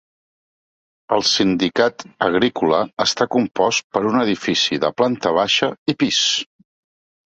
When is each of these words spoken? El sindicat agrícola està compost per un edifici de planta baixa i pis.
El 1.17 1.25
sindicat 1.31 2.05
agrícola 2.29 2.79
està 3.07 3.27
compost 3.35 3.87
per 3.97 4.03
un 4.13 4.21
edifici 4.25 4.81
de 4.85 4.91
planta 5.03 5.35
baixa 5.41 5.71
i 5.95 5.97
pis. 6.01 6.27